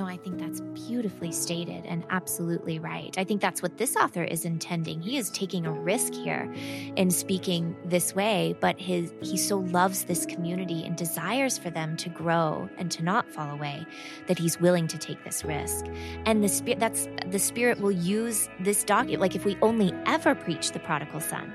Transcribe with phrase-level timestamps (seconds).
[0.00, 3.14] No, I think that's beautifully stated and absolutely right.
[3.18, 5.02] I think that's what this author is intending.
[5.02, 6.50] He is taking a risk here
[6.96, 11.98] in speaking this way, but his he so loves this community and desires for them
[11.98, 13.84] to grow and to not fall away
[14.26, 15.84] that he's willing to take this risk.
[16.24, 20.34] And the spirit that's the spirit will use this document like if we only ever
[20.34, 21.52] preach the prodigal son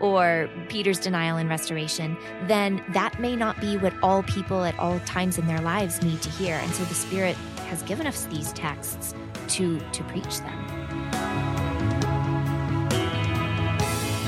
[0.00, 2.16] or Peter's denial and restoration,
[2.48, 6.20] then that may not be what all people at all times in their lives need
[6.22, 6.56] to hear.
[6.56, 9.14] And so the spirit has given us these texts
[9.48, 10.64] to to preach them.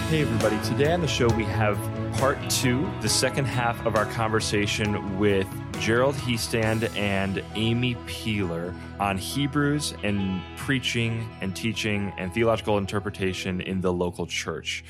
[0.09, 1.77] Hey everybody, today on the show we have
[2.19, 5.49] part two, the second half of our conversation with
[5.81, 13.81] Gerald Hiestand and Amy Peeler on Hebrews and preaching and teaching and theological interpretation in
[13.81, 14.85] the local church.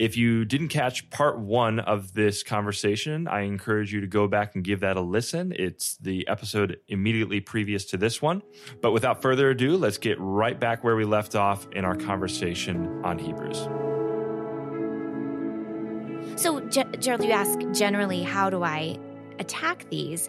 [0.00, 4.54] If you didn't catch part one of this conversation, I encourage you to go back
[4.54, 5.52] and give that a listen.
[5.54, 8.40] It's the episode immediately previous to this one.
[8.80, 13.02] But without further ado, let's get right back where we left off in our conversation
[13.04, 13.68] on Hebrews.
[16.40, 18.98] So, Gerald, you ask generally, how do I
[19.40, 20.28] attack these.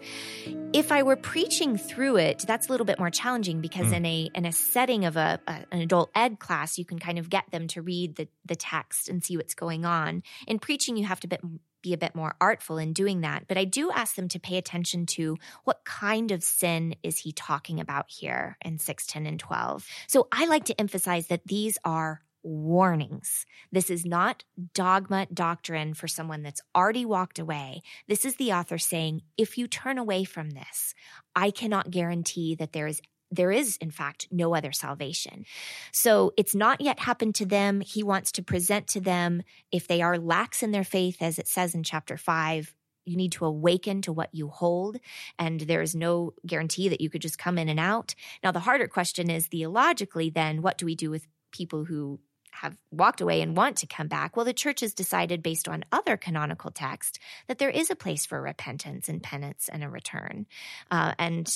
[0.74, 3.98] If I were preaching through it, that's a little bit more challenging because mm.
[3.98, 7.20] in a in a setting of a, a, an adult ed class, you can kind
[7.20, 10.24] of get them to read the the text and see what's going on.
[10.48, 11.42] In preaching, you have to bit,
[11.82, 13.48] be a bit more artful in doing that.
[13.48, 17.32] But I do ask them to pay attention to what kind of sin is he
[17.32, 19.86] talking about here in 6, 10, and 12.
[20.08, 23.46] So I like to emphasize that these are warnings.
[23.72, 27.82] This is not dogma doctrine for someone that's already walked away.
[28.08, 30.94] This is the author saying, if you turn away from this,
[31.36, 33.02] I cannot guarantee that there is
[33.34, 35.46] there is, in fact, no other salvation.
[35.94, 37.80] So it's not yet happened to them.
[37.80, 41.48] He wants to present to them if they are lax in their faith, as it
[41.48, 42.76] says in chapter five,
[43.06, 44.98] you need to awaken to what you hold
[45.40, 48.60] and there is no guarantee that you could just come in and out now the
[48.60, 52.20] harder question is theologically then what do we do with people who
[52.52, 54.36] have walked away and want to come back.
[54.36, 58.26] Well, the church has decided, based on other canonical text, that there is a place
[58.26, 60.46] for repentance and penance and a return.
[60.90, 61.50] Uh, and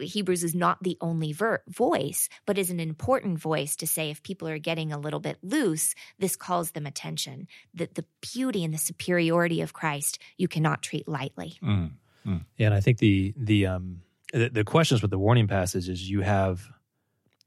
[0.00, 4.22] Hebrews is not the only ver- voice, but is an important voice to say if
[4.22, 7.48] people are getting a little bit loose, this calls them attention.
[7.74, 11.58] That the beauty and the superiority of Christ you cannot treat lightly.
[11.62, 11.92] Mm,
[12.26, 12.44] mm.
[12.56, 16.08] Yeah, and I think the the um the, the questions with the warning passage is
[16.08, 16.68] you have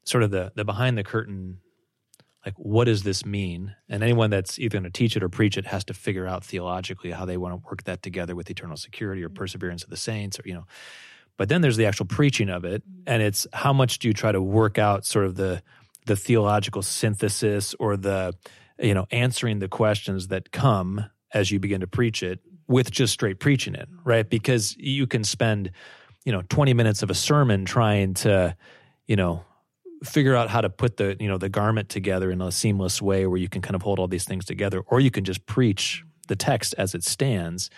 [0.04, 1.60] sort of the the behind the curtain
[2.48, 3.76] like what does this mean?
[3.90, 6.46] And anyone that's either going to teach it or preach it has to figure out
[6.46, 9.36] theologically how they want to work that together with eternal security or mm.
[9.36, 10.66] perseverance of the saints or you know.
[11.36, 14.32] But then there's the actual preaching of it and it's how much do you try
[14.32, 15.62] to work out sort of the
[16.06, 18.34] the theological synthesis or the
[18.80, 21.04] you know answering the questions that come
[21.34, 24.30] as you begin to preach it with just straight preaching it right?
[24.30, 25.72] Because you can spend
[26.24, 28.56] you know 20 minutes of a sermon trying to
[29.06, 29.44] you know
[30.04, 33.26] figure out how to put the you know the garment together in a seamless way
[33.26, 36.04] where you can kind of hold all these things together or you can just preach
[36.28, 37.70] the text as it stands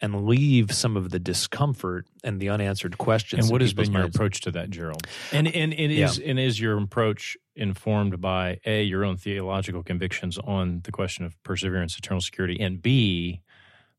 [0.00, 3.46] and leave some of the discomfort and the unanswered questions.
[3.46, 4.16] And what has been your minds.
[4.16, 5.06] approach to that, Gerald?
[5.32, 6.30] And and it is yeah.
[6.30, 11.40] and is your approach informed by a your own theological convictions on the question of
[11.42, 13.40] perseverance, eternal security, and b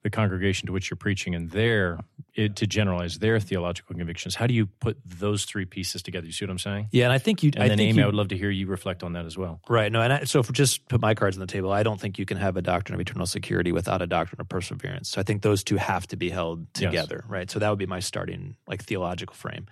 [0.05, 1.97] the congregation to which you're preaching and their
[2.35, 4.35] it, to generalize their theological convictions.
[4.35, 6.27] How do you put those three pieces together?
[6.27, 6.89] You see what I'm saying?
[6.91, 7.49] Yeah, and I think you.
[7.55, 9.35] And I then think Amy, I would love to hear you reflect on that as
[9.35, 9.61] well.
[9.67, 9.91] Right.
[9.91, 12.19] No, and I, so for just put my cards on the table, I don't think
[12.19, 15.09] you can have a doctrine of eternal security without a doctrine of perseverance.
[15.09, 17.21] So I think those two have to be held together.
[17.23, 17.31] Yes.
[17.31, 17.49] Right.
[17.49, 19.65] So that would be my starting like theological frame.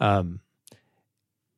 [0.00, 0.40] Um,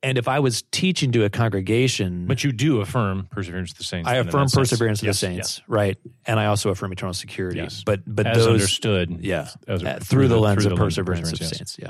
[0.03, 3.83] and if I was teaching to a congregation, but you do affirm perseverance of the
[3.83, 4.09] saints.
[4.09, 5.63] I affirm perseverance of yes, the saints, yeah.
[5.67, 5.97] right?
[6.25, 7.59] And I also affirm eternal security.
[7.59, 7.83] Yes.
[7.85, 10.83] But but as those understood, yeah, as uh, through, through, the, lens through of the
[10.83, 11.89] perseverance, of the saints, yeah.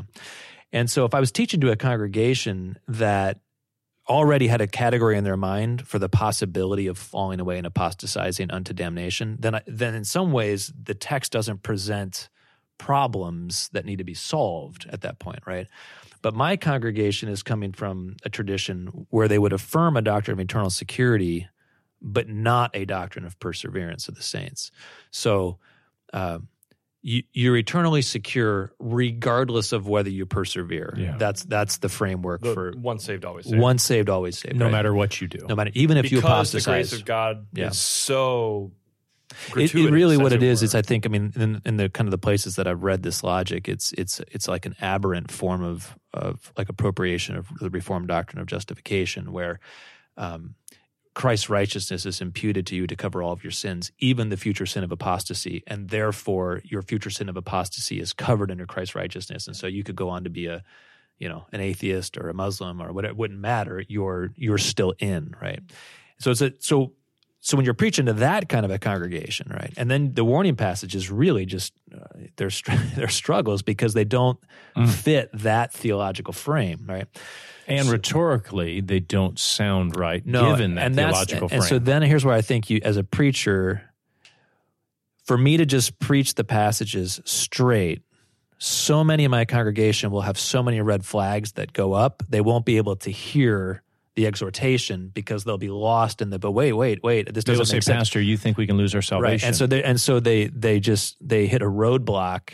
[0.71, 3.39] And so if I was teaching to a congregation that
[4.07, 8.51] already had a category in their mind for the possibility of falling away and apostatizing
[8.51, 12.29] unto damnation, then I, then in some ways the text doesn't present
[12.77, 15.68] problems that need to be solved at that point, right?
[16.25, 20.39] But my congregation is coming from a tradition where they would affirm a doctrine of
[20.39, 21.48] eternal security,
[22.01, 24.72] but not a doctrine of perseverance of the saints.
[25.12, 25.60] So
[26.13, 26.39] uh,
[27.04, 30.95] you, are eternally secure regardless of whether you persevere.
[30.98, 31.16] Yeah.
[31.19, 33.60] That's that's the framework the for once saved, always saved.
[33.60, 34.56] Once saved, always saved.
[34.56, 34.71] No right?
[34.71, 35.45] matter what you do.
[35.48, 36.66] No matter even if because you apostatize.
[36.66, 37.68] the grace of God yeah.
[37.68, 38.71] is so
[39.55, 42.07] it, it, really what it is is I think I mean in, in, the kind
[42.07, 45.63] of the places that I've read this logic it's it's it's like an aberrant form
[45.63, 49.59] of of like appropriation of the reformed doctrine of justification where
[50.17, 50.55] um,
[51.15, 54.65] Christ's righteousness is imputed to you to cover all of your sins, even the future
[54.65, 59.47] sin of apostasy, and therefore your future sin of apostasy is covered under Christ's righteousness,
[59.47, 60.61] and so you could go on to be a
[61.17, 63.13] you know an atheist or a Muslim or whatever.
[63.13, 63.83] It wouldn't matter.
[63.87, 65.61] You're you're still in, right?
[66.19, 66.91] So it's a so
[67.45, 70.56] so when you're preaching to that kind of a congregation, right, and then the warning
[70.56, 72.00] passage is really just uh,
[72.38, 72.50] their
[72.95, 74.39] their struggles because they don't
[74.75, 74.89] mm.
[74.89, 77.06] fit that theological frame, right?
[77.68, 81.62] And so, rhetorically, they don't sound right no, given that and theological frame.
[81.62, 83.83] And so then here's where I think you, as a preacher,
[85.25, 88.01] for me to just preach the passages straight,
[88.57, 92.42] so many of my congregation will have so many red flags that go up, they
[92.42, 93.83] won't be able to hear
[94.15, 97.79] the exhortation because they'll be lost in the but wait wait wait this doesn't say
[97.79, 97.88] sense.
[97.88, 99.44] pastor you think we can lose our salvation right.
[99.44, 102.53] and so they and so they they just they hit a roadblock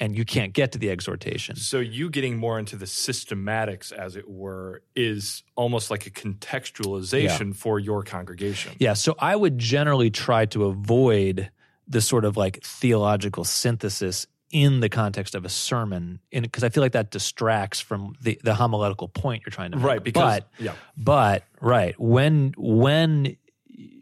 [0.00, 4.16] and you can't get to the exhortation so you getting more into the systematics as
[4.16, 7.52] it were is almost like a contextualization yeah.
[7.54, 11.50] for your congregation yeah so i would generally try to avoid
[11.86, 16.82] the sort of like theological synthesis in the context of a sermon because I feel
[16.82, 19.86] like that distracts from the, the homiletical point you're trying to make.
[19.86, 20.72] Right, because but, yeah.
[20.96, 23.36] but right, when when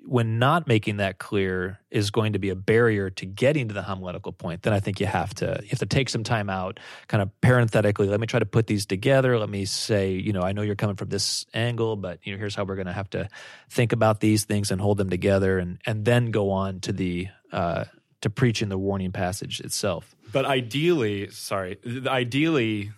[0.06, 3.82] when not making that clear is going to be a barrier to getting to the
[3.82, 6.78] homiletical point, then I think you have to you have to take some time out,
[7.08, 8.06] kind of parenthetically.
[8.08, 9.38] Let me try to put these together.
[9.38, 12.38] Let me say, you know, I know you're coming from this angle, but you know,
[12.38, 13.28] here's how we're going to have to
[13.68, 17.28] think about these things and hold them together, and and then go on to the
[17.52, 17.84] uh,
[18.26, 20.16] to preach in the warning passage itself.
[20.32, 22.90] But ideally, sorry, ideally,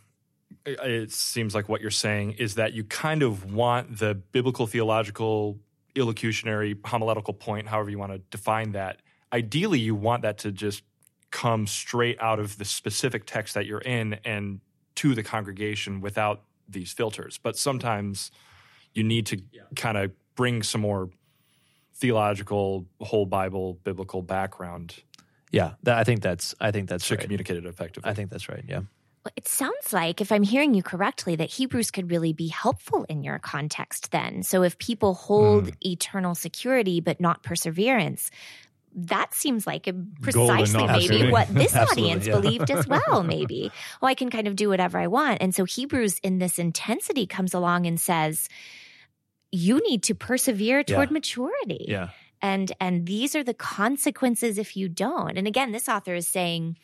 [0.64, 5.58] it seems like what you're saying is that you kind of want the biblical theological
[5.94, 9.00] illocutionary homiletical point, however you want to define that.
[9.30, 10.82] Ideally, you want that to just
[11.30, 14.60] come straight out of the specific text that you're in and
[14.94, 17.38] to the congregation without these filters.
[17.42, 18.30] But sometimes
[18.94, 19.62] you need to yeah.
[19.76, 21.10] kind of bring some more
[21.94, 25.02] theological, whole Bible, biblical background
[25.50, 27.20] yeah, that, I think that's I think that's to right.
[27.20, 28.10] communicate it effectively.
[28.10, 28.64] I think that's right.
[28.66, 28.80] Yeah.
[29.24, 33.04] Well, it sounds like, if I'm hearing you correctly, that Hebrews could really be helpful
[33.08, 34.44] in your context then.
[34.44, 35.74] So if people hold mm.
[35.84, 38.30] eternal security but not perseverance,
[38.94, 39.88] that seems like
[40.22, 42.40] precisely maybe what this audience yeah.
[42.40, 43.70] believed as well maybe
[44.02, 47.26] oh i can kind of do whatever i want and so hebrews in this intensity
[47.26, 48.48] comes along and says
[49.52, 51.12] you need to persevere toward yeah.
[51.12, 52.08] maturity yeah
[52.42, 56.76] and and these are the consequences if you don't and again this author is saying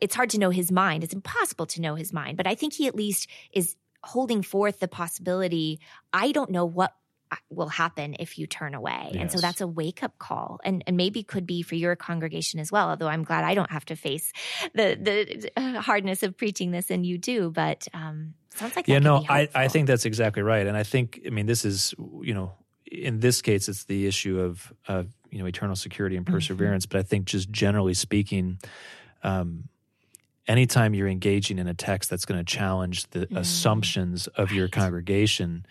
[0.00, 2.72] it's hard to know his mind it's impossible to know his mind but i think
[2.72, 5.80] he at least is holding forth the possibility
[6.12, 6.92] i don't know what
[7.50, 9.10] will happen if you turn away.
[9.12, 9.20] Yes.
[9.20, 12.60] And so that's a wake up call and, and maybe could be for your congregation
[12.60, 12.88] as well.
[12.88, 14.32] Although I'm glad I don't have to face
[14.74, 18.98] the, the uh, hardness of preaching this and you do, but, um, sounds like, yeah,
[18.98, 20.66] no, I, I think that's exactly right.
[20.66, 22.52] And I think, I mean, this is, you know,
[22.90, 26.34] in this case, it's the issue of, of you know eternal security and mm-hmm.
[26.34, 26.86] perseverance.
[26.86, 26.98] Mm-hmm.
[26.98, 28.58] But I think just generally speaking,
[29.22, 29.64] um,
[30.46, 34.56] anytime you're engaging in a text that's going to challenge the assumptions of right.
[34.56, 35.66] your congregation,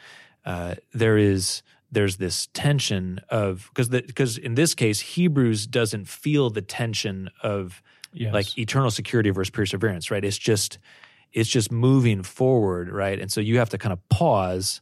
[0.46, 6.50] uh, there is there's this tension of because because in this case Hebrews doesn't feel
[6.50, 7.82] the tension of
[8.14, 8.34] yes.
[8.34, 10.24] like eternal security versus perseverance, right?
[10.24, 10.80] It's just
[11.34, 13.20] it's just moving forward, right?
[13.20, 14.82] And so you have to kind of pause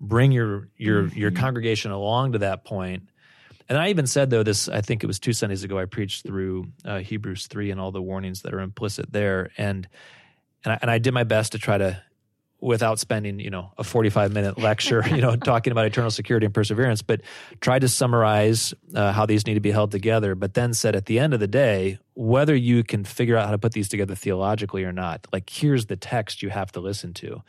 [0.00, 1.18] bring your your mm-hmm.
[1.18, 3.04] your congregation along to that point.
[3.68, 6.26] And I even said though this I think it was two Sundays ago I preached
[6.26, 9.88] through uh, Hebrews three and all the warnings that are implicit there, and
[10.64, 12.02] and I, and I did my best to try to
[12.60, 16.54] without spending you know a 45 minute lecture you know talking about eternal security and
[16.54, 17.20] perseverance but
[17.60, 21.04] tried to summarize uh, how these need to be held together but then said at
[21.04, 24.14] the end of the day whether you can figure out how to put these together
[24.14, 27.42] theologically or not like here's the text you have to listen to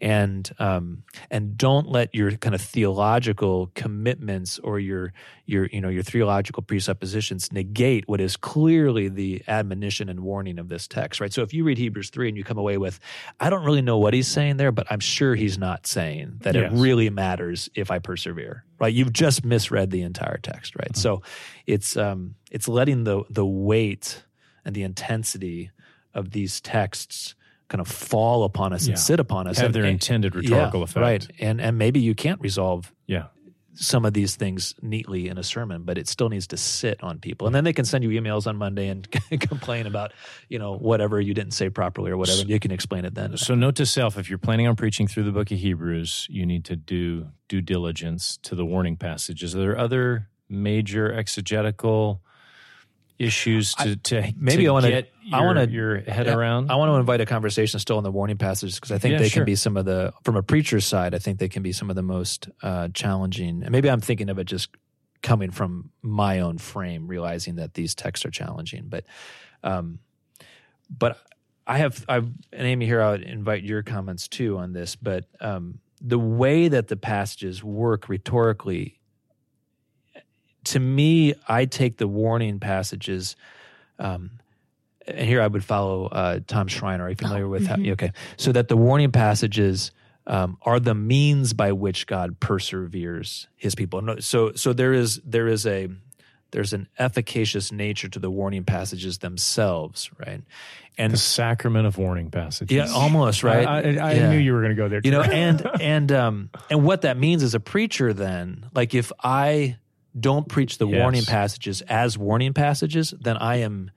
[0.00, 5.12] and um, and don't let your kind of theological commitments or your
[5.44, 10.70] your you know your theological presuppositions negate what is clearly the admonition and warning of
[10.70, 12.98] this text right so if you read hebrews 3 and you come away with
[13.40, 16.54] i don't really know what he's saying there but i'm sure he's not saying that
[16.54, 16.72] yes.
[16.72, 21.00] it really matters if i persevere right you've just misread the entire text right mm-hmm.
[21.00, 21.22] so
[21.66, 24.24] it's um it's letting the the weight
[24.64, 25.70] and the intensity
[26.14, 27.34] of these texts
[27.68, 28.92] kind of fall upon us yeah.
[28.92, 31.78] and sit upon us have and, their and, intended rhetorical yeah, effect right and and
[31.78, 33.26] maybe you can't resolve yeah
[33.74, 37.18] some of these things neatly in a sermon, but it still needs to sit on
[37.18, 37.46] people.
[37.46, 39.08] And then they can send you emails on Monday and
[39.40, 40.12] complain about,
[40.48, 42.38] you know, whatever you didn't say properly or whatever.
[42.38, 43.36] So, you can explain it then.
[43.36, 46.46] So, note to self: if you're planning on preaching through the Book of Hebrews, you
[46.46, 49.54] need to do due diligence to the warning passages.
[49.54, 52.20] Are there other major exegetical
[53.18, 56.70] issues to, to maybe to I want to I want to your head yeah, around.
[56.70, 59.18] I want to invite a conversation still on the warning passages because I think yeah,
[59.18, 59.40] they sure.
[59.40, 61.14] can be some of the from a preacher's side.
[61.14, 63.62] I think they can be some of the most uh, challenging.
[63.62, 64.70] And maybe I'm thinking of it just
[65.24, 68.84] coming from my own frame, realizing that these texts are challenging.
[68.88, 69.04] But,
[69.64, 69.98] um,
[70.90, 71.18] but
[71.66, 75.24] I have, I've, and Amy here, I would invite your comments too on this, but
[75.40, 79.00] um, the way that the passages work rhetorically,
[80.64, 83.36] to me, I take the warning passages.
[83.98, 84.32] Um,
[85.06, 87.04] and here I would follow uh, Tom Schreiner.
[87.04, 87.66] Are you familiar oh, with?
[87.66, 87.84] Mm-hmm.
[87.84, 89.90] How, okay, so that the warning passages
[90.26, 94.02] um, are the means by which God perseveres His people.
[94.20, 95.88] So, so there is there is a
[96.54, 100.40] there's an efficacious nature to the warning passages themselves, right?
[100.96, 102.74] And the sacrament of warning passages.
[102.74, 103.66] Yeah, almost right.
[103.66, 104.30] I, I, I yeah.
[104.30, 105.00] knew you were going to go there.
[105.02, 109.10] You know, and and um and what that means as a preacher, then, like if
[109.22, 109.76] I
[110.18, 111.00] don't preach the yes.
[111.00, 113.90] warning passages as warning passages, then I am.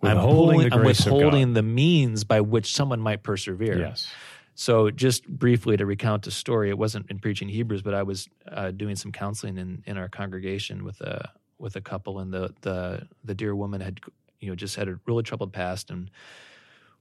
[0.00, 3.80] Withholding I'm, I'm withholding the means by which someone might persevere.
[3.80, 4.08] Yes.
[4.54, 8.28] So, just briefly to recount a story, it wasn't in preaching Hebrews, but I was
[8.50, 12.54] uh, doing some counseling in, in our congregation with a with a couple, and the
[12.60, 14.00] the the dear woman had
[14.40, 16.10] you know just had a really troubled past and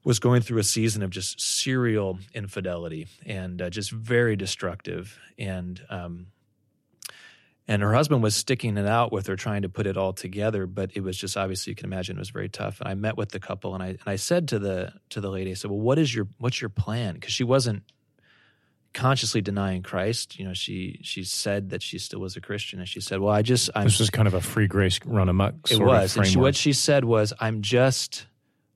[0.04, 5.82] was going through a season of just serial infidelity and uh, just very destructive and
[5.90, 6.28] um,
[7.68, 10.66] and her husband was sticking it out with her trying to put it all together
[10.66, 12.80] but it was just obviously you can imagine it was very tough.
[12.80, 15.30] And i met with the couple and i and i said to the to the
[15.30, 17.16] lady i said well what is your what's your plan?
[17.16, 17.84] Because she wasn't
[18.94, 20.40] consciously denying christ.
[20.40, 23.34] You know she she said that she still was a christian and she said well
[23.34, 26.16] i just I'm, this was kind of a free grace run amok it was.
[26.18, 28.28] And she, what she said was i'm just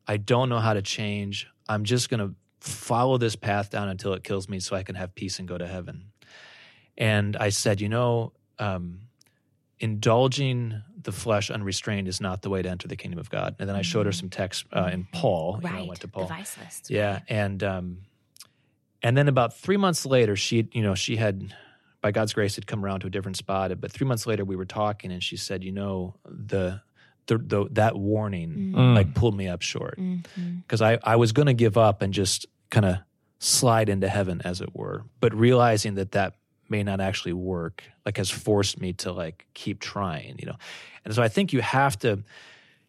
[0.07, 1.47] i don't know how to change.
[1.69, 4.95] I'm just going to follow this path down until it kills me so i can
[4.95, 6.11] have peace and go to heaven.
[6.97, 8.99] And i said you know um,
[9.79, 13.55] indulging the flesh unrestrained is not the way to enter the kingdom of God.
[13.59, 15.59] And then I showed her some texts uh, in Paul.
[15.61, 16.23] Right, you know, went to Paul.
[16.27, 16.89] The vice list.
[16.89, 17.97] Yeah, and um,
[19.01, 21.53] and then about three months later, she you know she had
[22.01, 23.79] by God's grace had come around to a different spot.
[23.81, 26.81] But three months later, we were talking, and she said, you know the.
[27.27, 28.95] The, the, that warning Mm.
[28.95, 29.97] like pulled me up short
[30.65, 32.97] because I, I was going to give up and just kind of
[33.39, 36.33] slide into heaven as it were but realizing that that
[36.71, 40.55] may not actually work like has forced me to like keep trying you know
[41.05, 42.23] and so i think you have to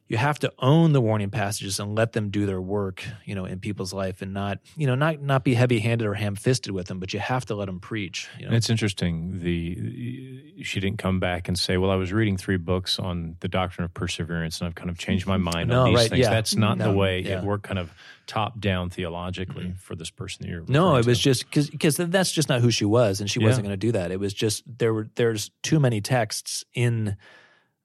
[0.09, 3.45] you have to own the warning passages and let them do their work you know
[3.45, 6.73] in people's life and not you know not not be heavy handed or ham fisted
[6.73, 9.41] with them but you have to let them preach you know it's interesting.
[9.41, 10.32] The
[10.63, 13.85] she didn't come back and say, "Well, I was reading three books on the doctrine
[13.85, 16.31] of perseverance, and I've kind of changed my mind No, on these right, things." yeah.
[16.31, 17.39] That's not No, the way yeah.
[17.39, 17.65] it worked.
[17.65, 17.93] Kind of
[18.27, 20.65] top down theologically for this person that you're.
[20.69, 21.25] No, it was to.
[21.25, 23.47] just because because that's just not who she was, and she Yeah.
[23.47, 24.11] wasn't going to do that.
[24.11, 27.17] It was just there were there's too many texts in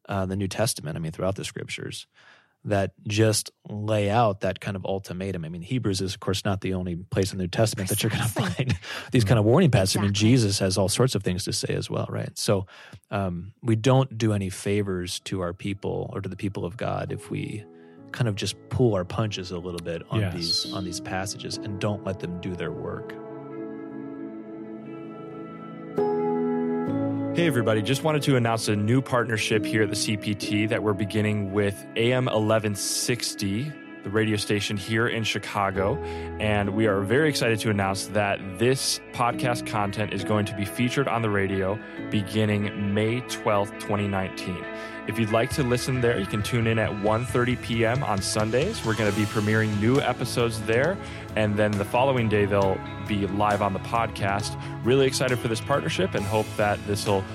[0.10, 0.96] uh, the New Testament.
[0.96, 2.08] I mean, throughout the scriptures
[2.66, 5.46] that just lay out that kind of ultimatum.
[5.46, 8.04] I mean, Hebrews is of course not the only place in the New Testament that
[8.04, 8.78] you're going to find
[9.12, 9.98] these kind of warning passages.
[9.98, 12.38] I mean, Jesus has all sorts of things to say as well, right?
[12.38, 12.66] So
[13.10, 17.12] um, we don't do any favors to our people or to the people of God
[17.12, 17.64] if we
[18.12, 20.34] kind of just pull our punches a little bit on Yes.
[20.34, 23.14] these on these passages and don't let them do their work.
[27.38, 27.84] Hey, everybody.
[27.84, 31.86] Just wanted to announce a new partnership here at the CPT that we're beginning with
[31.96, 33.72] AM 1160,
[34.08, 35.98] the radio station here in Chicago.
[36.40, 40.64] And we are very excited to announce that this podcast content is going to be
[40.64, 41.78] featured on the radio
[42.10, 44.64] beginning May 12th, 2019.
[45.08, 48.04] If you'd like to listen there, you can tune in at 1.30 p.m.
[48.04, 48.84] on Sundays.
[48.86, 50.98] We're going to be premiering new episodes there.
[51.36, 54.58] And then the following day, they'll be live on the podcast.
[54.86, 57.26] Really excited for this partnership and hope that this will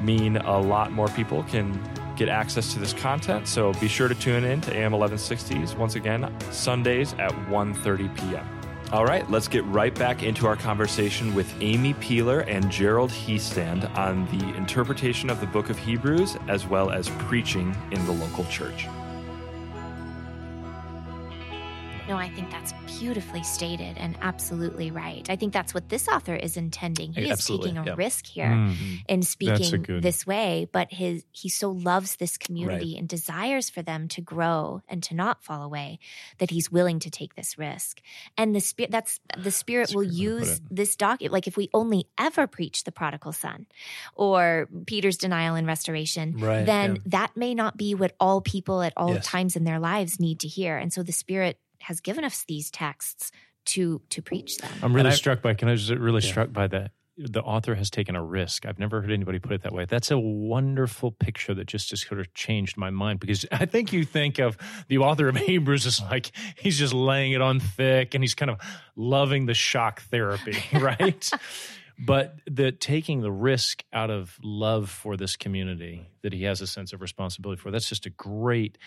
[0.00, 1.72] mean a lot more people can
[2.20, 3.48] get access to this content.
[3.48, 8.46] So be sure to tune in to AM 1160s once again, Sundays at 1.30 p.m.
[8.92, 13.96] All right, let's get right back into our conversation with Amy Peeler and Gerald Hiestand
[13.96, 18.44] on the interpretation of the book of Hebrews as well as preaching in the local
[18.46, 18.86] church.
[22.10, 25.24] No, I think that's beautifully stated and absolutely right.
[25.30, 27.12] I think that's what this author is intending.
[27.12, 27.94] He is Absolutely, taking a yeah.
[27.96, 29.04] risk here Mhm.
[29.06, 33.80] in speaking good- this way, but his he so loves this community and desires for
[33.82, 36.00] them to grow and to not fall away
[36.38, 38.00] that he's willing to take this risk.
[38.36, 41.32] And the spirit that's the spirit That's will great way to put use this document
[41.32, 43.66] like if we only ever preach the prodigal son
[44.16, 47.02] or Peter's denial and restoration, Right, then yeah.
[47.06, 49.24] that may not be what all people at all Yes.
[49.26, 50.76] times in their lives need to hear.
[50.76, 53.30] And so the spirit has given us these texts
[53.66, 54.70] to to preach them.
[54.82, 55.54] I'm really I- struck by.
[55.54, 56.30] Can I just really Yeah.
[56.30, 56.92] struck by that?
[57.22, 58.64] The author has taken a risk.
[58.64, 59.84] I've never heard anybody put it that way.
[59.84, 63.92] That's a wonderful picture that just just sort of changed my mind because I think
[63.92, 64.56] you think of
[64.88, 68.50] the author of Hebrews as like he's just laying it on thick and he's kind
[68.50, 68.58] of
[68.96, 71.30] loving the shock therapy, right?
[72.06, 76.66] but the taking the risk out of love for this community that he has a
[76.66, 77.70] sense of responsibility for.
[77.70, 78.78] That's just a great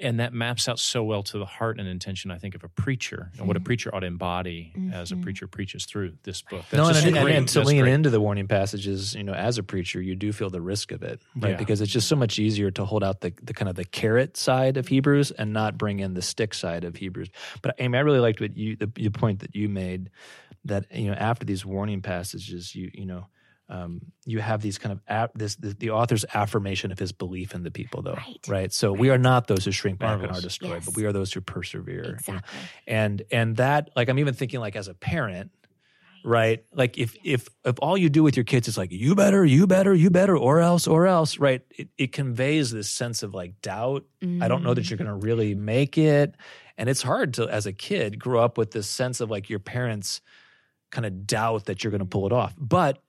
[0.00, 2.68] and that maps out so well to the heart and intention, I think, of a
[2.68, 3.64] preacher and what a Mhm.
[3.64, 5.22] preacher ought to embody as a Mhm.
[5.22, 6.64] preacher preaches through this book.
[6.72, 7.36] no, and, just and, great.
[7.36, 7.92] and to lean great.
[7.92, 11.02] into the warning passages, you know, as a preacher, you do feel the risk of
[11.02, 11.50] it, right?
[11.50, 11.56] Yeah.
[11.56, 14.36] Because it's just so much easier to hold out the, the kind of the carrot
[14.36, 17.28] side of Hebrews and not bring in the stick side of Hebrews.
[17.62, 20.10] But Amy, I really liked what you the, the point that you made
[20.64, 23.26] that you know after these warning passages, you you know.
[23.70, 27.54] Um, you have these kind of ap- this, the, the author's affirmation of his belief
[27.54, 28.72] in the people, though, Right.
[28.72, 30.86] So we are not those who shrink back and are destroyed, Yes.
[30.86, 32.02] but we are those who persevere.
[32.18, 32.58] Exactly.
[32.88, 35.52] and and that like i'm even thinking like as a parent
[36.24, 36.64] right.
[36.74, 39.66] like if if if all you do with your kids is like you better you
[39.66, 41.62] better you better or else or else right?
[41.70, 44.04] It, it conveys this sense of like doubt.
[44.42, 44.90] I don't know that Mm.
[44.90, 46.34] you're going to really make it.
[46.76, 49.60] And it's hard to as a kid grow up with this sense of like your
[49.60, 50.20] parents
[50.90, 52.54] kind of doubt that you're going to pull it off.
[52.58, 53.00] But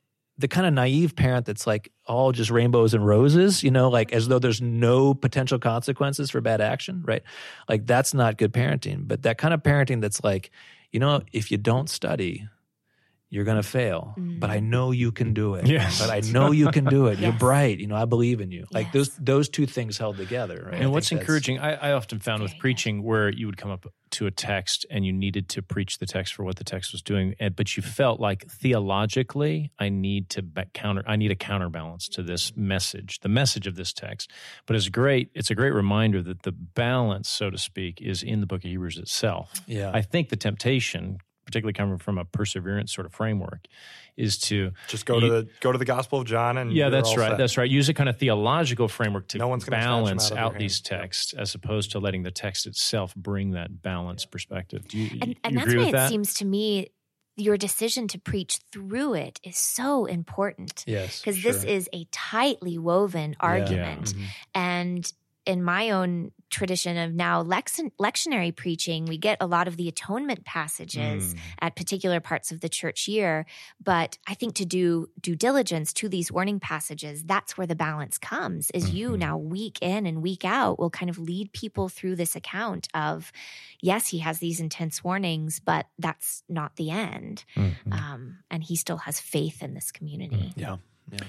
[0.41, 4.11] the kind of naive parent that's like all just rainbows and roses, you know, like
[4.11, 7.23] as though there's no potential consequences for bad action, right?
[7.69, 9.07] Like that's not good parenting.
[9.07, 10.51] But that kind of parenting that's like,
[10.91, 12.47] you know, if you don't study,
[13.31, 14.13] you're going to fail.
[14.17, 14.69] But I mm-hmm.
[14.69, 15.65] know you can do it.
[15.65, 15.99] Yes.
[15.99, 17.17] But I know you can do it.
[17.17, 17.79] You're bright.
[17.79, 18.65] You know, I believe in you.
[18.71, 20.73] Like those those two things held together, right?
[20.73, 22.61] And think what's encouraging, I, I often found with Very good.
[22.61, 26.05] preaching where you would come up to a text and you needed to preach the
[26.05, 30.41] text for what the text was doing, but you felt like theologically, I need to
[30.41, 34.29] ba- counter, I need a counterbalance to this message, the message of this text.
[34.65, 35.29] But it's great.
[35.33, 38.69] It's a great reminder that the balance, so to speak, is in the Book of
[38.69, 39.53] Hebrews itself.
[39.65, 39.91] Yeah.
[39.93, 41.19] I think the temptation,
[41.51, 43.67] particularly coming from a perseverance sort of framework,
[44.17, 46.91] is to Just go to the go to the Gospel of John and yeah, you're
[46.91, 47.31] that's all right.
[47.31, 47.37] set.
[47.37, 47.69] That's right.
[47.69, 50.57] Use a kind of theological framework to No one's gonna snatch them balance out out
[50.57, 50.87] these hand.
[50.91, 51.01] Yep.
[51.01, 54.87] texts, as opposed to letting the text itself bring that balanced perspective.
[54.87, 56.09] Do you, and, you and that's agree why with it that?
[56.09, 56.87] seems to me
[57.37, 61.21] your decision to preach through it is so important yes.
[61.21, 64.25] because this is a tightly woven argument Mhm.
[64.53, 65.13] and
[65.45, 70.43] in my own tradition of now lectionary preaching we get a lot of the atonement
[70.45, 71.37] passages Mm.
[71.61, 73.45] at particular parts of the church year
[73.83, 78.17] but i think to do due diligence to these warning passages that's where the balance
[78.17, 79.19] comes is you Mhm.
[79.19, 83.31] now week in and week out will kind of lead people through this account of
[83.81, 87.73] yes he has these intense warnings but that's not the end Mhm.
[87.93, 90.77] um, and he still has faith in this community Yeah.
[91.11, 91.19] Yeah.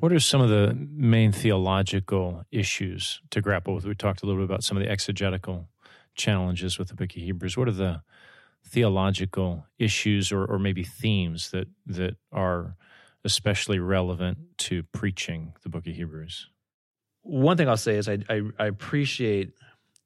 [0.00, 3.84] What are some of the main theological issues to grapple with?
[3.84, 5.68] We talked a little bit about some of the exegetical
[6.14, 7.56] challenges with the book of Hebrews.
[7.56, 8.02] What are the
[8.64, 12.76] theological issues or, or maybe themes that, that are
[13.24, 16.48] especially relevant to preaching the book of Hebrews?
[17.24, 19.52] one thing I'll say is I, I, I appreciate,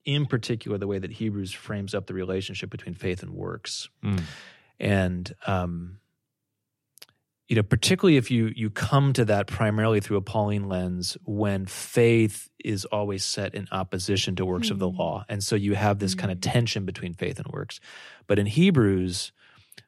[0.04, 4.20] in particular, the way that Hebrews frames up the relationship between faith and works, Mm.
[4.78, 5.98] and um,
[7.48, 11.64] you know, particularly if you you come to that primarily through a Pauline lens, when
[11.66, 14.98] faith is always set in opposition to works of the Mm.
[14.98, 16.52] law, and so you have this kind of Mm.
[16.52, 17.78] tension between faith and works.
[18.26, 19.30] But in Hebrews,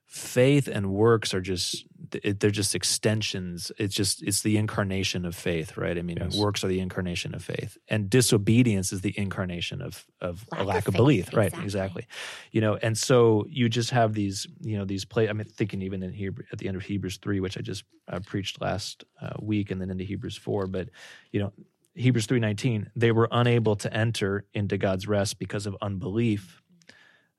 [0.09, 1.85] faith and works are just
[2.25, 3.71] it- they're just extensions.
[3.79, 5.99] It's just it's the incarnation of faith right?
[5.99, 6.35] I mean Yes.
[6.39, 7.77] works are the incarnation of faith.
[7.89, 11.35] And disobedience is the incarnation of of Lack a of lack of faith, belief.
[11.35, 11.65] Right exactly.
[11.65, 12.07] exactly.
[12.53, 16.03] You know and so you just have these you know these play i'm thinking even
[16.03, 19.35] in hebrew at the end of hebrews 3 which i just uh, preached last uh,
[19.41, 20.89] week and then into hebrews 4 but
[21.33, 21.53] you know
[21.95, 26.63] hebrews 3.19 they were unable to enter into god's rest because of unbelief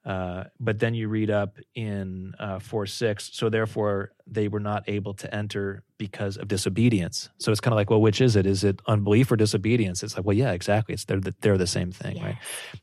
[0.10, 4.84] uh, but then you read up in uh, 4 6, so therefore they were not
[4.88, 7.30] able to enter because of disobedience.
[7.38, 8.48] So it's kind of like, well, which is it?
[8.48, 10.02] Is it unbelief or disobedience?
[10.02, 10.96] It's like, well, yeah, exactly.
[10.96, 12.38] It's they're the, they're the same thing, right?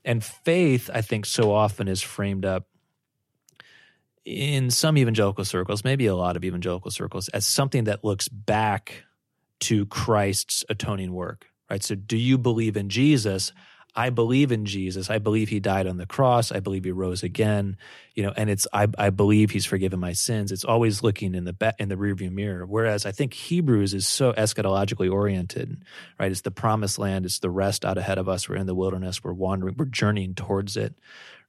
[0.04, 2.68] And faith, I think, so often is framed up
[4.24, 9.02] in some evangelical circles, maybe a lot of evangelical circles, as something that looks back
[9.62, 11.82] to Christ's atoning work, right?
[11.82, 13.52] So, do you believe in Jesus?
[13.96, 15.08] I believe in Jesus.
[15.08, 16.52] I believe he died on the cross.
[16.52, 17.78] I believe he rose again.
[18.14, 20.52] You know, and it's I, I believe he's forgiven my sins.
[20.52, 22.66] It's always looking in the ba- in the rearview mirror.
[22.66, 25.82] Whereas I think Hebrews is so eschatologically oriented,
[26.20, 26.30] right?
[26.30, 27.24] It's the promised land.
[27.24, 28.48] It's the rest out ahead of us.
[28.48, 29.24] We're in the wilderness.
[29.24, 29.76] We're wandering.
[29.78, 30.94] We're journeying towards it,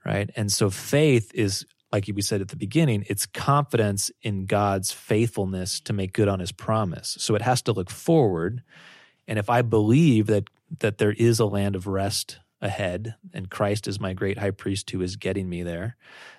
[0.06, 0.30] right?
[0.38, 5.80] And so faith is like we said at the beginning, it's confidence in God's faithfulness
[5.82, 7.16] to make good on his promise.
[7.20, 8.62] So it has to look forward.
[9.28, 10.50] And if I believe that
[10.80, 14.90] that there is a land of rest ahead and Christ is my great high priest
[14.90, 15.96] who is getting me there,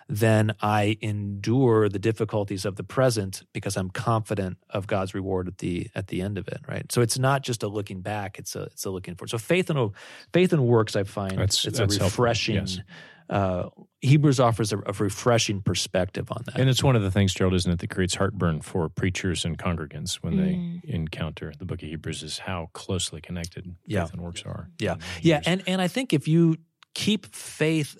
[0.08, 5.58] then I endure the difficulties of the present because I'm confident of God's reward at
[5.58, 6.90] the at the end of it, right?
[6.90, 9.30] So it's not just a looking back, it's a it's a looking forward.
[9.30, 9.92] So faith and
[10.32, 12.80] faith and works I find That's- it's that's a refreshing yes.
[13.28, 13.68] Uh,
[14.00, 16.58] Hebrews offers a, a refreshing perspective on that.
[16.58, 19.58] And it's one of the things, Gerald, isn't it, that creates heartburn for preachers and
[19.58, 20.82] congregants when Mm.
[20.84, 24.04] they encounter the book of Hebrews is how closely connected Yeah.
[24.04, 24.70] faith and works are.
[24.78, 24.96] Yeah.
[25.20, 26.56] Yeah, and and I think if you
[26.94, 27.98] keep faith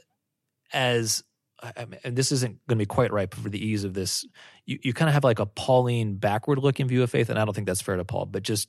[0.73, 1.23] as
[1.61, 4.25] I mean, and this isn't going to be quite right for the ease of this.
[4.65, 7.45] You, you kind of have like a Pauline backward looking view of faith, and I
[7.45, 8.69] don't think that's fair to Paul, but just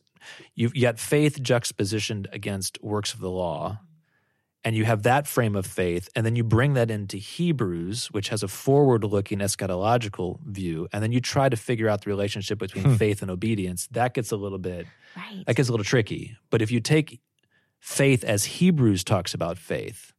[0.55, 3.79] you, you got faith juxtapositioned against works of the law,
[4.63, 8.29] and you have that frame of faith, and then you bring that into Hebrews, which
[8.29, 12.59] has a forward looking eschatological view, and then you try to figure out the relationship
[12.59, 12.95] between hmm.
[12.95, 13.87] faith and obedience.
[13.91, 15.43] That gets a little bit, right.
[15.45, 16.35] that gets a little tricky.
[16.49, 17.21] But if you take
[17.79, 20.13] faith as Hebrews talks about faith,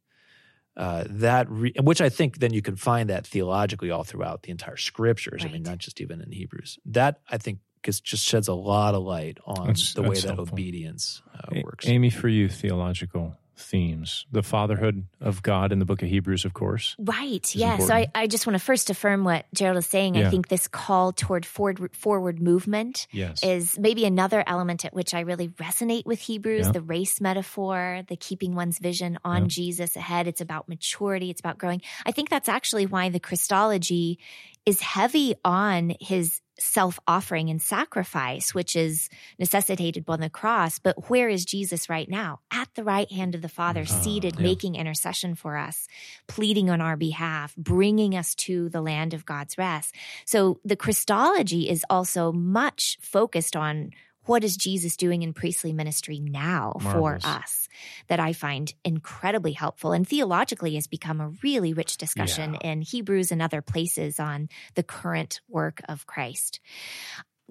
[0.75, 4.51] uh, that re- which I think then you can find that theologically all throughout the
[4.51, 5.43] entire scriptures.
[5.43, 5.49] Right.
[5.49, 6.79] I mean, not just even in Hebrews.
[6.85, 10.53] That I think just sheds a lot of light on that's, the way that helpful.
[10.53, 11.87] obedience uh, works.
[11.87, 16.53] Amy, for you, theological themes the fatherhood of god in the book of hebrews of
[16.53, 17.87] course right yeah important.
[17.87, 20.27] so I, I just want to first affirm what gerald is saying yeah.
[20.27, 23.43] i think this call toward forward, forward movement yes.
[23.43, 26.71] is maybe another element at which i really resonate with hebrews yeah.
[26.71, 29.47] the race metaphor the keeping one's vision on yeah.
[29.47, 34.19] jesus ahead it's about maturity it's about growing i think that's actually why the christology
[34.65, 40.79] is heavy on his self offering and sacrifice, which is necessitated on the cross.
[40.79, 42.39] But where is Jesus right now?
[42.51, 44.43] At the right hand of the Father, uh, seated, yeah.
[44.43, 45.87] making intercession for us,
[46.27, 49.95] pleading on our behalf, bringing us to the land of God's rest.
[50.25, 53.91] So the Christology is also much focused on
[54.25, 57.23] what is Jesus doing in priestly ministry now Marvelous.
[57.23, 57.67] for us
[58.07, 62.71] that I find incredibly helpful and theologically has become a really rich discussion yeah.
[62.71, 66.59] in Hebrews and other places on the current work of Christ.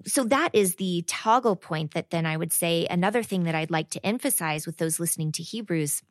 [0.07, 3.71] So that is the toggle point that then I would say another thing that I'd
[3.71, 6.01] like to emphasize with those listening to Hebrews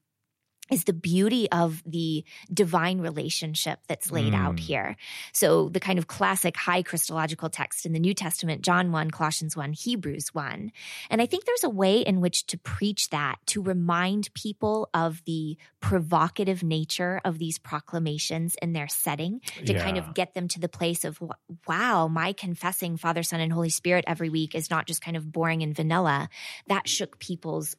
[0.70, 4.38] is the beauty of the divine relationship that's laid mm.
[4.38, 4.96] out here.
[5.32, 9.56] So the kind of classic high Christological text in the New Testament, John 1, Colossians
[9.56, 10.72] 1, Hebrews 1.
[11.10, 15.22] And I think there's a way in which to preach that, to remind people of
[15.24, 19.82] the provocative nature of these proclamations in their setting, to yeah.
[19.82, 21.20] kind of get them to the place of,
[21.66, 25.30] wow, my confessing Father, Son, and Holy Spirit every week is not just kind of
[25.30, 26.28] boring and vanilla.
[26.68, 27.76] That shook people's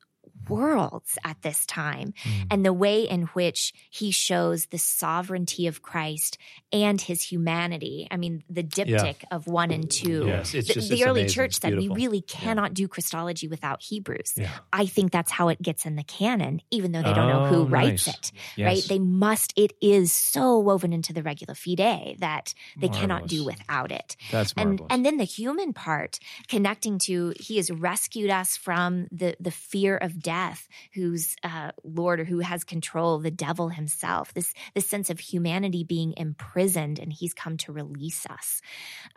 [0.50, 2.48] worlds at this time mm.
[2.50, 6.38] and the way in which he shows the sovereignty of Christ
[6.74, 8.08] and his humanity.
[8.10, 8.88] I mean, the diptych
[9.22, 9.28] yeah.
[9.32, 10.26] of one and two.
[10.28, 11.36] Yes, it's the, just, the early amazing.
[11.36, 12.86] church said we really cannot yeah.
[12.86, 14.34] do Christology without Hebrews.
[14.36, 14.50] Yeah.
[14.74, 17.46] I think that's how it gets in the canon, even though they don't oh, know
[17.46, 18.66] who oh, writes it, yes.
[18.66, 18.84] right?
[18.88, 23.02] They must, it is so woven into the regula fidei that they marvelous.
[23.02, 24.16] cannot do without it.
[24.32, 24.82] That's marvelous.
[24.82, 29.52] And, and then the human part, connecting to, he has rescued us from the, the
[29.52, 34.34] fear of death death, who's uh, Lord or who has control, the devil himself.
[34.34, 38.62] This this sense of humanity being imprisoned, and He's come to release us.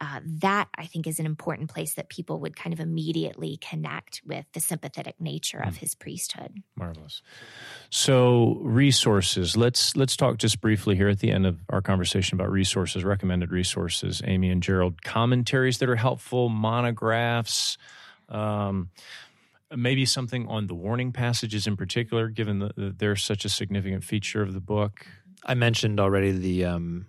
[0.01, 4.23] Uh, that I think is an important place that people would kind of immediately connect
[4.27, 6.63] with the sympathetic nature of His priesthood.
[6.77, 7.23] Marvelous.
[7.91, 9.57] So resources.
[9.57, 13.53] Let's let's talk just briefly here at the end of our conversation about resources, recommended
[13.53, 14.21] resources.
[14.25, 17.79] Amy and Gerald, commentaries that are helpful, monographs.
[18.29, 18.91] Um,
[19.77, 24.43] maybe something on the warning passages in particular, given that they're such a significant feature
[24.43, 25.07] of the book.
[25.45, 27.07] I mentioned already the um,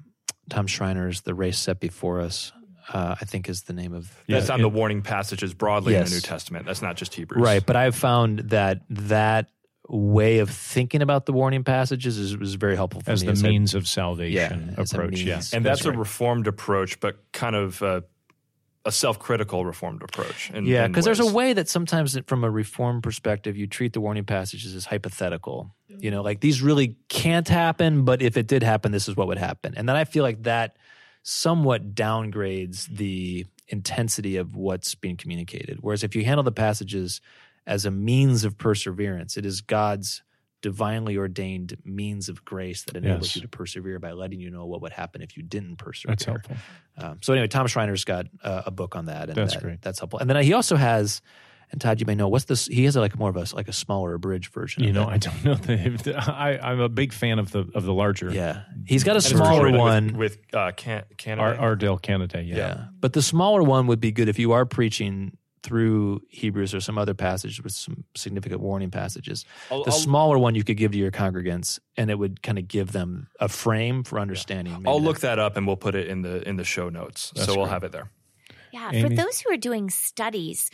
[0.49, 2.51] Tom Schreiner's "The Race Set Before Us."
[2.93, 6.07] Uh, I think is the name of that's on it, the warning passages broadly yes.
[6.07, 6.67] in the New Testament.
[6.67, 7.65] That's not just Hebrews, right?
[7.65, 9.49] But I've found that that
[9.89, 13.31] way of thinking about the warning passages is, is very helpful as me.
[13.31, 15.19] the means of salvation yeah, approach.
[15.19, 18.01] Yes, and that's, that's a reformed approach, but kind of uh,
[18.85, 20.51] a self-critical reformed approach.
[20.51, 24.01] In, yeah, because there's a way that sometimes, from a reform perspective, you treat the
[24.01, 25.73] warning passages as hypothetical.
[25.87, 29.27] You know, like these really can't happen, but if it did happen, this is what
[29.27, 29.73] would happen.
[29.75, 30.77] And then I feel like that
[31.23, 35.79] somewhat downgrades the intensity of what's being communicated.
[35.81, 37.21] Whereas if you handle the passages
[37.65, 40.21] as a means of perseverance, it is God's
[40.65, 43.35] divinely ordained means of grace that enables yes.
[43.35, 46.13] you to persevere by letting you know what would happen if you didn't persevere.
[46.13, 46.55] That's helpful.
[46.97, 49.81] Um, so anyway, Tom Schreiner's got uh, a book on that, and that's that, great.
[49.83, 50.17] That's helpful.
[50.17, 51.21] And then he also has.
[51.71, 52.65] And Todd, you may know what's this?
[52.65, 54.83] He has like more of a like a smaller abridged version.
[54.83, 55.09] You know, that.
[55.09, 55.53] I don't know.
[55.53, 58.31] The, I, I'm a big fan of the of the larger.
[58.31, 61.59] Yeah, he's got a smaller one with, with uh, Can- Caneday.
[61.59, 62.47] Ar- Ardel Caneday.
[62.47, 62.55] Yeah.
[62.55, 66.79] yeah, but the smaller one would be good if you are preaching through Hebrews or
[66.79, 69.45] some other passage with some significant warning passages.
[69.71, 72.59] I'll, the I'll, smaller one you could give to your congregants, and it would kind
[72.59, 74.73] of give them a frame for understanding.
[74.73, 74.89] Yeah.
[74.89, 77.47] I'll look that up, and we'll put it in the in the show notes, That's
[77.47, 77.61] so great.
[77.61, 78.11] we'll have it there.
[78.71, 79.01] Yeah, Amy?
[79.01, 80.69] for those who are doing studies,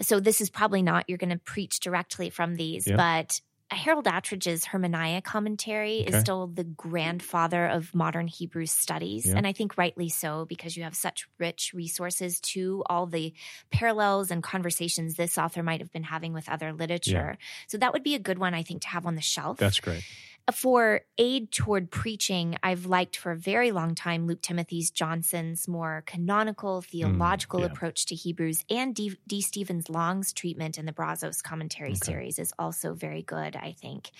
[0.00, 2.96] so this is probably not you're going to preach directly from these, yeah.
[2.96, 3.40] but
[3.72, 6.14] Harold Attridge's Hermeneia commentary okay.
[6.14, 9.26] is still the grandfather of modern Hebrew studies.
[9.26, 9.34] Yeah.
[9.36, 13.32] And I think rightly so, because you have such rich resources to all the
[13.70, 17.36] parallels and conversations this author might have been having with other literature.
[17.38, 17.46] Yeah.
[17.68, 19.58] So that would be a good one, I think, to have on the shelf.
[19.58, 20.04] That's great.
[20.50, 26.02] For aid toward preaching, I've liked for a very long time Luke Timothy's Johnson's more
[26.04, 27.66] canonical theological yeah.
[27.66, 29.16] approach to Hebrews, and D.
[29.26, 29.40] D.
[29.40, 32.12] Stevens Long's treatment in the Brazos commentary Okay.
[32.12, 33.54] series is also very good.
[33.54, 34.10] I think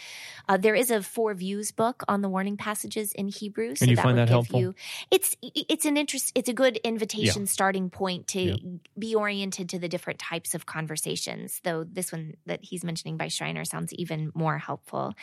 [0.48, 3.82] uh, there is a Four Views book on the warning passages in Hebrews.
[3.82, 4.60] And you find would that helpful?
[4.60, 4.74] You,
[5.10, 6.30] it's it's an interest.
[6.36, 8.56] It's a good invitation starting point to Yeah.
[8.96, 11.60] be oriented to the different types of conversations.
[11.64, 15.14] Though this one that he's mentioning by Schreiner sounds even more helpful.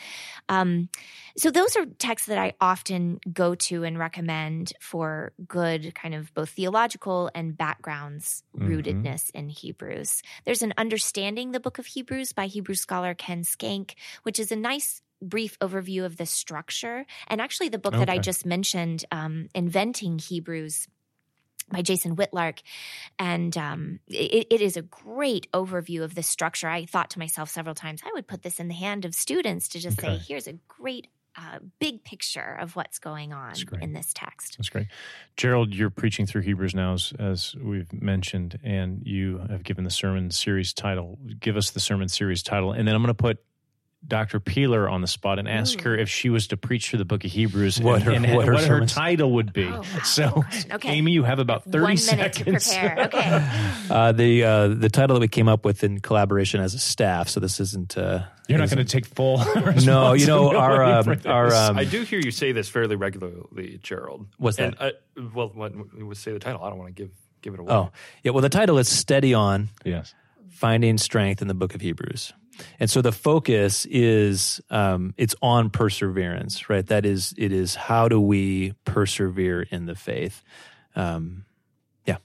[0.50, 0.88] Um,
[1.36, 6.32] so those are texts that I often go to and recommend for good kind of
[6.34, 8.68] both theological and backgrounds Mhm.
[8.68, 10.22] rootedness in Hebrews.
[10.44, 14.56] There's an understanding the book of Hebrews by Hebrew scholar Ken Schenck, which is a
[14.56, 17.04] nice brief overview of the structure.
[17.28, 20.88] And actually the book that I just mentioned, um, Inventing Hebrews
[21.70, 22.60] by Jason Whitlark.
[23.18, 26.68] And um, it, it is a great overview of the structure.
[26.68, 29.68] I thought to myself several times, I would put this in the hand of students
[29.68, 30.18] to just Okay.
[30.18, 31.06] say, here's a great
[31.36, 34.56] uh, big picture of what's going on in this text.
[34.58, 34.88] That's great.
[35.36, 39.90] Gerald, you're preaching through Hebrews now, as, as we've mentioned, and you have given the
[39.90, 41.18] sermon series title.
[41.38, 42.72] Give us the sermon series title.
[42.72, 43.38] And then I'm going to put
[44.06, 44.40] Dr.
[44.40, 45.90] Peeler on the spot and ask Ooh.
[45.90, 48.34] her if she was to preach through the book of Hebrews What and, her- and
[48.34, 49.66] what her what her title would be.
[49.66, 49.82] Oh, wow.
[50.04, 50.90] So, Okay.
[50.92, 52.70] Amy, you have about 30 One minute seconds.
[52.70, 53.04] to prepare.
[53.06, 53.48] Okay.
[53.90, 57.28] Uh, the uh, the title that we came up with in collaboration as a staff.
[57.28, 57.96] So this isn't.
[57.98, 59.36] Uh, You're not isn't- going to take full
[59.84, 63.78] No, you know our um, our um, I do hear you say this fairly regularly,
[63.82, 64.26] Gerald.
[64.38, 64.90] What's And, uh,
[65.34, 66.64] well, what, what say the title?
[66.64, 67.10] I don't want to give
[67.42, 67.72] give it away.
[67.72, 67.90] Oh,
[68.22, 68.32] yeah.
[68.32, 70.14] Well, the title is "Steady On: Yes.
[70.48, 72.32] Finding Strength in the Book of Hebrews,"
[72.78, 76.86] and so the focus is um, it's on perseverance, right?
[76.86, 80.42] That is, it is how do we persevere in the faith?
[80.96, 81.44] Um,
[82.06, 82.18] yeah.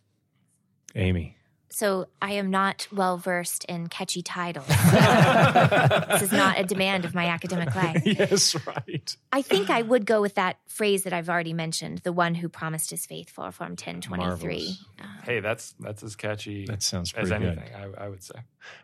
[0.96, 1.35] Amy.
[1.76, 4.66] So I am not well versed in catchy titles.
[4.68, 8.02] this is not a demand of my academic life.
[8.06, 9.18] yes, right.
[9.34, 12.48] I think I would go with that phrase that I've already mentioned, the one who
[12.48, 14.08] promised is faithful from 1023.
[14.26, 14.84] Marvelous.
[15.26, 17.58] Hey, that's that's as catchy That sounds as pretty good.
[17.60, 17.76] anything.
[17.76, 18.36] I, I would say.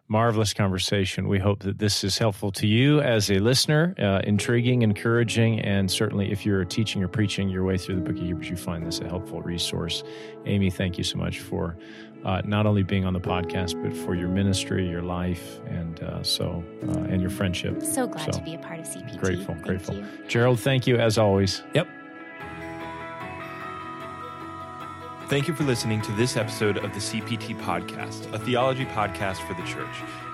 [0.10, 1.30] marvelous conversation.
[1.30, 5.90] We hope that this is helpful to you as a listener, uh, intriguing, encouraging, and
[5.90, 8.86] certainly if you're teaching or preaching your way through the book of Hebrews, you find
[8.86, 10.04] this a helpful resource.
[10.46, 11.78] Amy, thank you so much for
[12.26, 16.22] uh, not only being on the podcast, but for your ministry, your life, and uh,
[16.24, 17.82] so uh, and your friendship.
[17.82, 19.18] So glad So, to be a part of CPT.
[19.20, 19.96] grateful, Thank grateful.
[19.96, 20.06] you.
[20.28, 21.64] Gerald, thank you as always.
[21.74, 21.88] yep.
[25.30, 29.54] Thank you for listening to this episode of the CPT Podcast, a theology podcast for
[29.54, 29.88] the church.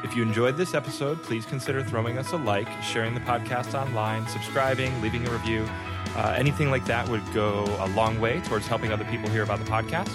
[0.04, 4.26] If you enjoyed this episode, please consider throwing us a like, sharing the podcast online,
[4.28, 5.68] subscribing, leaving a review.
[6.16, 9.60] Uh, anything like that would go a long way towards helping other people hear about
[9.60, 10.10] the podcast.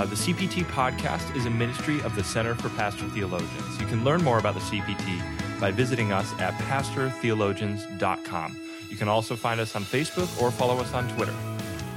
[0.00, 3.78] Uh, the CPT Podcast is a ministry of the Center for Pastor Theologians.
[3.78, 5.20] You can learn more about the CPT
[5.60, 8.56] by visiting us at pastortheologians.com.
[8.88, 11.34] You can also find us on Facebook or follow us on Twitter.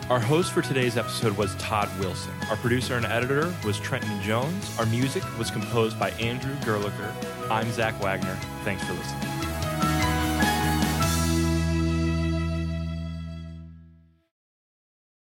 [0.10, 2.34] Our host for today's episode was Todd Wilson.
[2.50, 4.78] Our producer and editor was Trenton Jones.
[4.78, 7.10] Our music was composed by Andrew Gerlicher.
[7.50, 8.38] I'm Zach Wagner.
[8.66, 9.43] Thanks for listening.